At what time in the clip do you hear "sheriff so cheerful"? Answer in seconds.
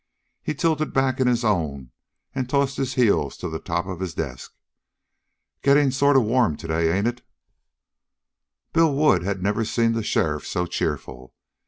10.01-11.35